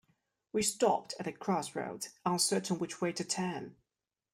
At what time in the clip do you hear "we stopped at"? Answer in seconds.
0.51-1.25